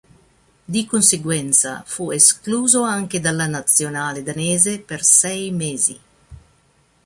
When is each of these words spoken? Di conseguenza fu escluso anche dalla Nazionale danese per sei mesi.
Di 0.65 0.87
conseguenza 0.87 1.83
fu 1.85 2.09
escluso 2.09 2.81
anche 2.81 3.19
dalla 3.19 3.45
Nazionale 3.45 4.23
danese 4.23 4.79
per 4.79 5.03
sei 5.03 5.51
mesi. 5.51 5.99